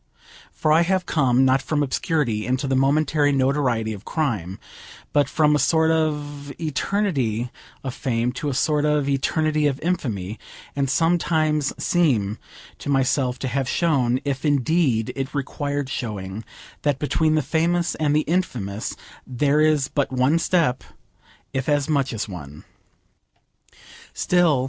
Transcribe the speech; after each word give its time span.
For 0.51 0.71
I 0.73 0.81
have 0.81 1.05
come, 1.05 1.45
not 1.45 1.61
from 1.61 1.83
obscurity 1.83 2.47
into 2.47 2.65
the 2.65 2.75
momentary 2.75 3.31
notoriety 3.31 3.93
of 3.93 4.03
crime, 4.03 4.57
but 5.13 5.29
from 5.29 5.55
a 5.55 5.59
sort 5.59 5.91
of 5.91 6.51
eternity 6.59 7.51
of 7.83 7.93
fame 7.93 8.31
to 8.31 8.49
a 8.49 8.55
sort 8.55 8.83
of 8.83 9.07
eternity 9.07 9.67
of 9.67 9.79
infamy, 9.81 10.39
and 10.75 10.89
sometimes 10.89 11.71
seem 11.77 12.39
to 12.79 12.89
myself 12.89 13.37
to 13.37 13.47
have 13.47 13.69
shown, 13.69 14.19
if 14.25 14.43
indeed 14.43 15.13
it 15.15 15.35
required 15.35 15.87
showing, 15.87 16.43
that 16.81 16.97
between 16.97 17.35
the 17.35 17.43
famous 17.43 17.93
and 17.93 18.15
the 18.15 18.21
infamous 18.21 18.95
there 19.27 19.61
is 19.61 19.87
but 19.87 20.11
one 20.11 20.39
step, 20.39 20.83
if 21.53 21.69
as 21.69 21.87
much 21.87 22.11
as 22.11 22.27
one. 22.27 22.63